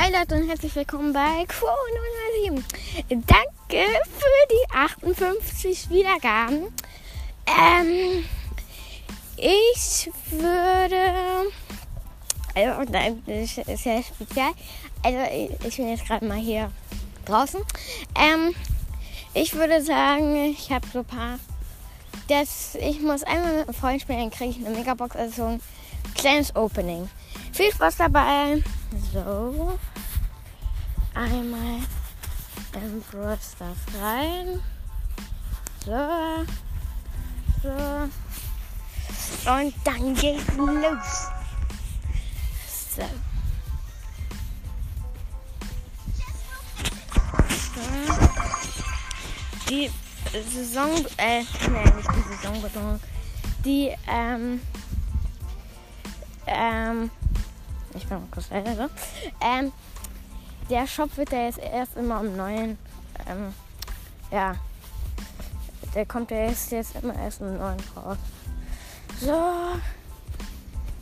Hi 0.00 0.12
Leute 0.12 0.36
und 0.36 0.48
herzlich 0.48 0.76
willkommen 0.76 1.12
bei 1.12 1.44
Quo 1.48 1.66
007. 2.44 2.64
Danke 3.08 3.84
für 4.04 4.48
die 4.48 4.72
58 4.72 5.90
Wiedergaben. 5.90 6.72
Ähm, 7.48 8.24
ich 9.36 10.08
würde. 10.30 11.50
Also, 12.54 12.92
das 12.92 13.66
ist 13.66 13.82
sehr 13.82 14.04
speziell. 14.04 14.52
Also, 15.02 15.18
ich 15.66 15.76
bin 15.76 15.88
jetzt 15.88 16.06
gerade 16.06 16.24
mal 16.24 16.38
hier 16.38 16.70
draußen. 17.24 17.60
Ähm, 18.14 18.54
ich 19.34 19.52
würde 19.54 19.82
sagen, 19.82 20.36
ich 20.52 20.70
habe 20.70 20.86
so 20.92 21.00
ein 21.00 21.06
paar. 21.06 21.40
Das, 22.28 22.76
ich 22.76 23.00
muss 23.00 23.24
einmal 23.24 23.52
mit 23.52 23.68
einem 23.68 23.74
Freund 23.74 24.00
spielen, 24.00 24.20
dann 24.20 24.30
kriege 24.30 24.50
ich 24.50 24.64
eine 24.64 24.76
Megabox, 24.76 25.16
also 25.16 25.34
so 25.34 25.44
ein 25.48 25.60
kleines 26.14 26.54
Opening. 26.54 27.10
Viel 27.52 27.72
Spaß 27.72 27.96
dabei. 27.96 28.62
So. 29.12 29.78
Einmal 31.14 31.80
in 32.74 33.02
Brawl 33.10 33.38
Stars 33.40 33.78
rein. 34.00 34.60
So. 35.84 36.44
So. 37.62 38.08
Und 39.50 39.74
dann 39.84 40.14
geht's 40.14 40.54
los. 40.56 41.28
So. 42.94 43.02
so. 47.74 47.80
Die 49.68 49.90
Saison, 50.50 51.04
äh, 51.16 51.42
nein, 51.70 51.96
nicht 51.96 52.08
die 52.14 52.36
Saisonbetonung. 52.36 53.00
Die, 53.64 53.94
ähm, 54.06 54.60
ähm, 56.46 57.10
ich 57.94 58.06
bin 58.06 58.18
mal 58.18 58.28
kurz 58.30 58.50
leise. 58.50 58.90
Ähm, 59.40 59.72
der 60.68 60.86
Shop 60.86 61.16
wird 61.16 61.32
ja 61.32 61.46
jetzt 61.46 61.58
erst 61.58 61.96
immer 61.96 62.16
am 62.16 62.36
neuen, 62.36 62.78
ähm, 63.26 63.54
ja, 64.30 64.54
der 65.94 66.06
kommt 66.06 66.30
ja 66.30 66.46
jetzt, 66.46 66.70
jetzt 66.70 66.96
immer 66.96 67.14
erst 67.14 67.40
im 67.40 67.56
neuen 67.56 67.78
raus. 67.96 68.18
So, 69.20 69.78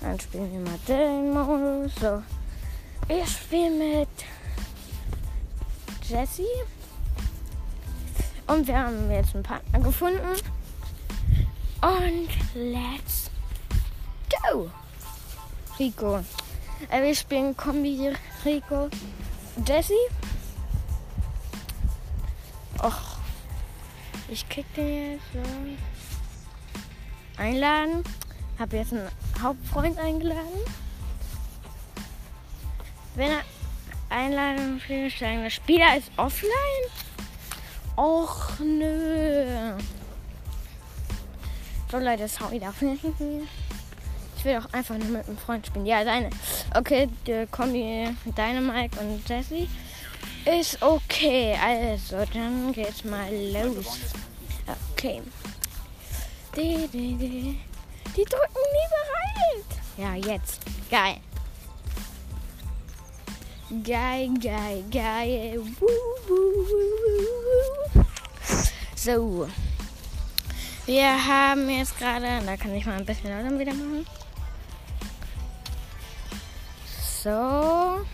dann 0.00 0.20
spielen 0.20 0.52
wir 0.52 0.60
mal 0.60 0.78
den 0.86 1.32
Modus. 1.32 1.94
So, 1.96 2.22
wir 3.08 3.26
spielen 3.26 3.78
mit 3.78 4.08
Jessie. 6.08 6.44
Und 8.46 8.66
wir 8.66 8.78
haben 8.78 9.10
jetzt 9.10 9.34
einen 9.34 9.42
Partner 9.42 9.80
gefunden. 9.80 10.36
Und 11.80 12.28
let's 12.54 13.30
go! 14.30 14.70
Rico. 15.78 16.20
Äh, 16.90 17.02
wir 17.02 17.14
spielen 17.14 17.56
Kombi 17.56 18.12
Rico 18.44 18.88
Jesse. 19.66 19.94
Och. 22.82 23.18
Ich 24.28 24.48
krieg 24.48 24.66
den 24.74 25.12
jetzt 25.12 25.24
so. 25.32 25.40
Einladen. 27.40 28.04
Hab 28.58 28.72
jetzt 28.72 28.92
einen 28.92 29.08
Hauptfreund 29.40 29.98
eingeladen. 29.98 30.60
Wenn 33.14 33.30
er 33.30 33.42
Einladung 34.10 34.80
stellen, 34.80 35.42
der 35.42 35.50
Spieler 35.50 35.96
ist 35.96 36.10
offline. 36.16 36.84
Och 37.96 38.58
nö. 38.60 39.76
So 41.90 41.98
Leute, 41.98 42.28
wieder 42.50 42.68
auf. 42.68 42.82
Ich 44.44 44.50
will 44.50 44.58
auch 44.58 44.74
einfach 44.74 44.98
nur 44.98 45.08
mit 45.08 45.26
einem 45.26 45.38
Freund 45.38 45.66
spielen. 45.66 45.86
Ja, 45.86 46.04
deine. 46.04 46.28
Okay, 46.74 47.08
der 47.26 47.46
Kombi 47.46 48.14
Dynamite 48.26 49.00
und 49.00 49.26
Jesse 49.26 49.66
ist 50.44 50.82
okay. 50.82 51.56
Also, 51.58 52.22
dann 52.30 52.70
geht's 52.74 53.04
mal 53.04 53.32
los. 53.32 54.00
Okay. 54.92 55.22
Die, 56.54 56.86
die, 56.92 57.14
die. 57.14 57.58
die 58.14 58.24
drücken 58.24 58.60
nie 58.74 58.88
bereit. 58.92 59.64
Ja, 59.96 60.14
jetzt. 60.30 60.60
Geil. 60.90 61.16
Geil, 63.82 64.28
geil, 64.42 64.84
geil. 64.90 65.62
Woo, 65.80 65.88
woo, 66.28 66.66
woo, 67.94 68.04
so. 68.94 69.48
Wir 70.84 71.26
haben 71.26 71.70
jetzt 71.70 71.98
gerade, 71.98 72.44
da 72.44 72.58
kann 72.58 72.74
ich 72.74 72.84
mal 72.84 72.98
ein 72.98 73.06
bisschen 73.06 73.30
lauter 73.30 73.58
wieder 73.58 73.72
machen. 73.72 74.04
So. 77.24 78.04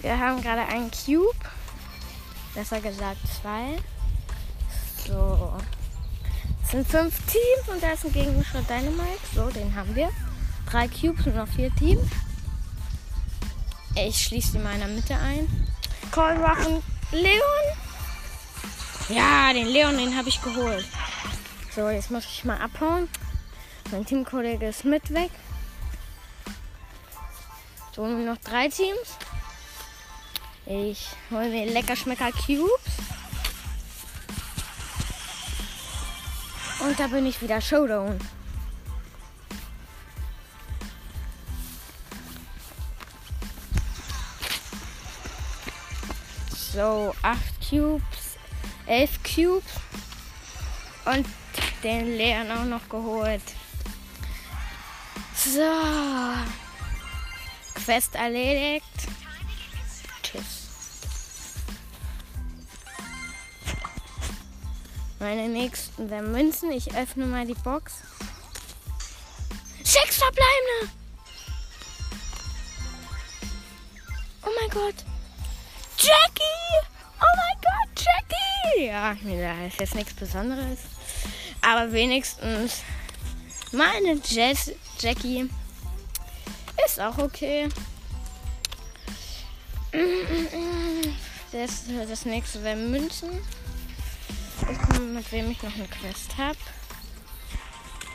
Wir 0.00 0.18
haben 0.18 0.40
gerade 0.40 0.62
einen 0.62 0.90
Cube. 0.90 1.36
Besser 2.54 2.80
gesagt 2.80 3.18
zwei. 3.42 3.76
So. 5.06 5.52
Es 6.64 6.70
sind 6.70 6.88
fünf 6.88 7.14
Teams 7.26 7.68
und 7.68 7.82
da 7.82 7.90
ist 7.90 8.06
ein 8.06 8.12
Gegenschritt 8.14 8.66
Dynamite. 8.70 9.20
So, 9.34 9.50
den 9.50 9.74
haben 9.74 9.94
wir. 9.94 10.08
Drei 10.70 10.88
Cubes 10.88 11.26
und 11.26 11.36
noch 11.36 11.48
vier 11.48 11.74
Teams. 11.76 12.08
Ich 13.94 14.18
schließe 14.18 14.52
die 14.52 14.58
mal 14.60 14.74
in 14.74 14.80
der 14.80 14.88
Mitte 14.88 15.14
ein. 15.14 15.46
Call 16.10 16.38
Rock 16.38 16.82
Leon. 17.12 17.38
Ja, 19.10 19.52
den 19.52 19.66
Leon, 19.66 19.98
den 19.98 20.16
habe 20.16 20.30
ich 20.30 20.40
geholt. 20.40 20.86
So, 21.76 21.90
jetzt 21.90 22.10
muss 22.10 22.24
ich 22.24 22.46
mal 22.46 22.58
abhauen. 22.58 23.10
Mein 23.90 24.06
Teamkollege 24.06 24.68
ist 24.68 24.86
mit 24.86 25.12
weg. 25.12 25.30
So, 27.98 28.06
noch 28.06 28.36
drei 28.36 28.68
Teams. 28.68 29.16
Ich 30.66 31.08
hole 31.32 31.48
mir 31.48 31.66
lecker 31.66 31.96
Schmecker 31.96 32.30
Cubes. 32.30 32.70
Und 36.78 37.00
da 37.00 37.08
bin 37.08 37.26
ich 37.26 37.42
wieder 37.42 37.60
Showdown. 37.60 38.20
So, 46.72 47.16
8 47.22 47.40
Cubes, 47.68 48.38
11 48.86 49.10
Cubes 49.24 49.72
und 51.04 51.26
den 51.82 52.16
Leeren 52.16 52.52
auch 52.52 52.64
noch 52.64 52.88
geholt. 52.88 53.42
So. 55.34 56.67
Quest 57.88 58.16
erledigt. 58.16 58.84
Tschüss. 60.22 60.68
Meine 65.18 65.48
nächsten 65.48 66.10
wären 66.10 66.30
Münzen. 66.30 66.70
Ich 66.70 66.94
öffne 66.94 67.24
mal 67.24 67.46
die 67.46 67.54
Box. 67.54 68.02
Sechs 69.82 70.18
verbleibende! 70.18 70.92
Oh 74.42 74.50
mein 74.60 74.68
Gott! 74.68 74.96
Jackie! 75.96 76.88
Oh 77.18 77.36
mein 77.38 77.56
Gott, 77.62 78.04
Jackie! 78.04 78.84
Ja, 78.84 79.14
da 79.14 79.66
ist 79.66 79.80
jetzt 79.80 79.94
nichts 79.94 80.12
Besonderes. 80.12 80.80
Aber 81.62 81.90
wenigstens 81.90 82.82
meine 83.72 84.20
Jess 84.26 84.72
Jackie 85.00 85.48
ist 86.86 87.00
auch 87.00 87.18
okay. 87.18 87.68
Das, 91.52 91.84
das 92.08 92.24
nächste 92.24 92.62
wäre 92.62 92.76
Münzen. 92.76 93.30
Ich 94.70 94.78
gucke, 94.78 95.00
mit 95.00 95.32
wem 95.32 95.50
ich 95.50 95.62
noch 95.62 95.74
eine 95.74 95.88
Quest 95.88 96.36
habe. 96.36 96.58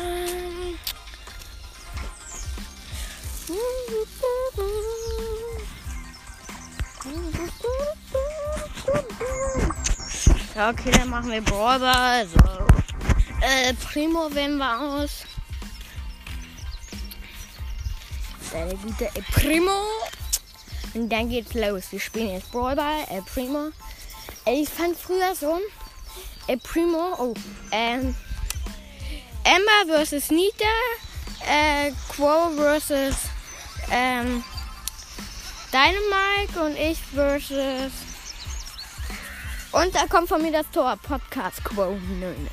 Ähm. 0.00 0.78
Okay, 10.56 10.90
dann 10.92 11.08
machen 11.08 11.30
wir 11.30 11.42
Brawler. 11.42 11.98
Also, 11.98 12.38
äh, 13.40 13.74
Primo 13.74 14.32
wählen 14.34 14.56
wir 14.56 14.80
aus. 14.80 15.24
Der 18.54 18.66
gute 18.76 19.10
El 19.16 19.22
Primo. 19.32 19.82
Und 20.94 21.10
dann 21.10 21.28
geht's 21.28 21.54
los. 21.54 21.90
Wir 21.90 21.98
spielen 21.98 22.30
jetzt 22.34 22.52
Brawlball, 22.52 23.04
El 23.10 23.22
Primo. 23.22 23.70
Ich 24.46 24.68
fand 24.68 24.96
früher 24.96 25.34
so, 25.34 25.58
El 26.46 26.58
Primo, 26.58 27.16
oh, 27.18 27.34
ähm, 27.72 28.14
Emma 29.42 30.04
vs. 30.04 30.30
Nita, 30.30 30.64
äh, 31.48 31.90
Quo 32.14 32.50
vs. 32.50 33.16
Ähm, 33.90 34.44
Dynamite 35.72 36.62
und 36.64 36.76
ich 36.76 36.98
versus. 37.12 37.92
Und 39.72 39.92
da 39.96 40.06
kommt 40.06 40.28
von 40.28 40.40
mir 40.40 40.52
das 40.52 40.70
Tor. 40.70 40.96
Podcast 41.02 41.64
Quo. 41.64 41.98
Nein, 42.20 42.48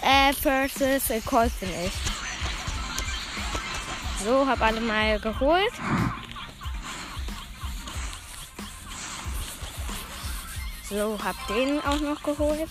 Äh, 0.00 0.32
versus 0.32 1.10
äh, 1.10 1.20
Colt 1.20 1.52
bin 1.60 1.68
ich. 1.84 2.17
So, 4.24 4.46
hab 4.46 4.60
alle 4.60 4.80
mal 4.80 5.20
geholt. 5.20 5.72
So, 10.88 11.18
hab 11.22 11.46
den 11.46 11.80
auch 11.84 12.00
noch 12.00 12.22
geholt. 12.22 12.68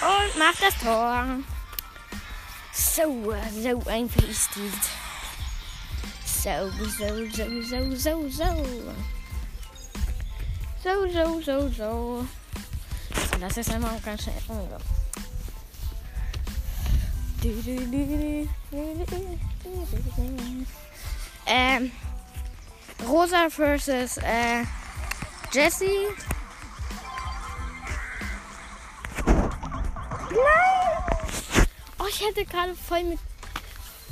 Und 0.00 0.38
mach 0.38 0.54
das 0.60 0.78
Tor. 0.78 1.26
So, 2.72 3.34
so 3.50 3.90
einfach 3.90 4.22
ist 4.22 4.50
dies. 4.54 4.72
So, 6.24 6.70
so, 6.86 7.28
so, 7.30 7.62
so, 7.62 7.96
so, 7.96 8.28
so. 8.28 8.94
So, 10.82 11.08
so, 11.12 11.40
so, 11.40 11.68
so. 11.68 12.26
Das 13.40 13.56
ist 13.56 13.72
immer 13.72 13.98
ganz 14.04 14.22
schnell. 14.22 14.34
Ähm, 21.46 21.92
Rosa 23.06 23.48
versus 23.48 24.16
äh, 24.18 24.64
Jesse. 25.52 25.86
Nein! 30.30 31.66
Oh, 31.98 32.04
ich 32.08 32.20
hätte 32.26 32.44
gerade 32.44 32.74
voll 32.74 33.04
mit. 33.04 33.18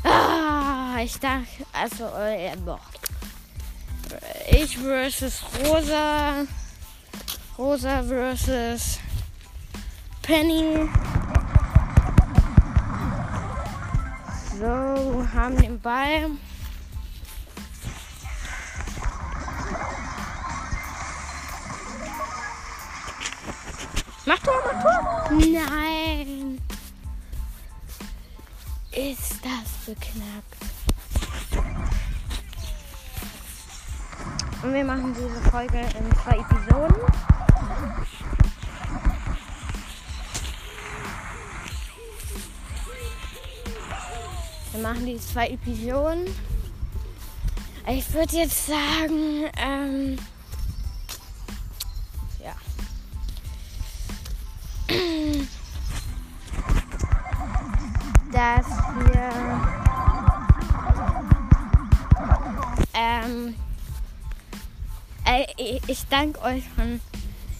Ah, 0.05 0.99
ich 1.03 1.19
dachte, 1.19 1.47
also, 1.73 2.05
äh, 2.17 2.55
boah. 2.65 2.81
Ich 4.51 4.79
versus 4.79 5.43
Rosa. 5.65 6.47
Rosa 7.59 8.03
versus 8.05 8.99
Penny. 10.23 10.89
So, 14.59 15.27
haben 15.35 15.55
den 15.59 15.79
Ball. 15.81 16.31
Mach 24.25 24.39
Tor, 24.39 24.55
mach 24.65 24.83
Tor. 24.83 25.31
Nein. 25.33 26.59
Ist 28.93 29.41
das 29.45 29.85
beknackt. 29.85 30.57
Und 34.63 34.73
wir 34.73 34.85
machen 34.85 35.15
diese 35.15 35.51
Folge 35.51 35.81
in 35.81 36.11
zwei 36.23 36.39
Episoden. 36.39 36.97
Wir 44.77 44.83
machen 44.83 45.07
die 45.07 45.19
zwei 45.19 45.49
Episoden. 45.49 46.27
Ich 47.89 48.13
würde 48.13 48.37
jetzt 48.37 48.67
sagen, 48.67 49.47
ähm, 49.57 50.19
ja. 52.45 52.55
Dass 58.31 58.67
wir 58.99 59.31
ähm, 62.93 63.55
äh, 65.25 65.81
ich 65.87 66.07
danke 66.11 66.39
euch 66.43 66.65
von 66.69 67.01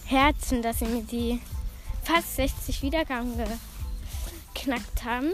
Herzen, 0.05 0.61
dass 0.61 0.81
ihr 0.81 0.89
mir 0.89 1.01
die 1.01 1.41
fast 2.03 2.35
60 2.35 2.83
Wiedergaben 2.83 3.33
geknackt 4.53 5.03
haben. 5.03 5.31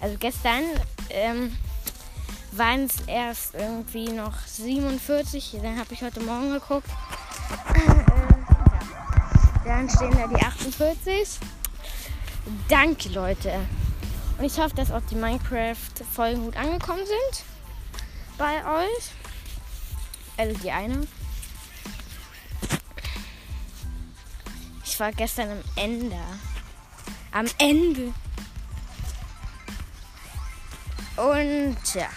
Also 0.00 0.16
gestern 0.18 0.64
ähm, 1.10 1.56
waren 2.52 2.84
es 2.84 3.00
erst 3.06 3.54
irgendwie 3.54 4.08
noch 4.10 4.38
47. 4.46 5.58
Dann 5.62 5.78
habe 5.78 5.92
ich 5.92 6.02
heute 6.02 6.20
Morgen 6.20 6.50
geguckt. 6.52 6.88
Äh. 7.74 8.04
Dann 9.64 9.88
stehen 9.90 10.12
da 10.12 10.26
die 10.26 10.42
48. 10.42 11.38
Danke, 12.68 13.08
Leute. 13.10 13.52
Und 14.38 14.44
ich 14.44 14.58
hoffe, 14.58 14.74
dass 14.74 14.90
auch 14.90 15.02
die 15.10 15.16
Minecraft-Folgen 15.16 16.44
gut 16.44 16.56
angekommen 16.56 17.04
sind 17.04 17.44
bei 18.38 18.64
euch. 18.64 19.10
Also 20.36 20.56
die 20.60 20.70
eine. 20.70 21.06
Ich 24.84 24.98
war 25.00 25.12
gestern 25.12 25.50
am 25.50 25.62
Ende. 25.76 26.16
Am 27.32 27.46
Ende. 27.58 28.14
Und 31.18 31.94
ja. 31.94 32.08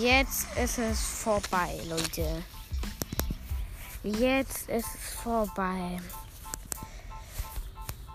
Jetzt 0.00 0.46
ist 0.56 0.78
es 0.78 1.00
vorbei, 1.00 1.78
Leute. 1.88 2.42
Jetzt 4.02 4.68
ist 4.68 4.86
es 4.94 5.14
vorbei. 5.22 5.98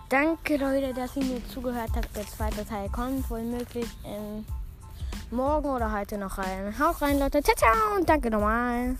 Danke, 0.08 0.56
Leute, 0.56 0.94
dass 0.94 1.16
ihr 1.16 1.24
mir 1.24 1.48
zugehört 1.48 1.90
habt. 1.94 2.14
Der 2.16 2.26
zweite 2.26 2.66
Teil 2.66 2.88
kommt 2.90 3.28
wohl 3.30 3.42
möglich 3.42 3.88
in 4.04 4.44
morgen 5.30 5.68
oder 5.68 5.92
heute 5.92 6.18
noch 6.18 6.38
rein. 6.38 6.74
Hau 6.78 6.90
rein, 6.90 7.18
Leute. 7.18 7.42
Ciao, 7.42 7.56
ciao 7.56 7.96
und 7.96 8.08
danke 8.08 8.30
nochmal. 8.30 8.96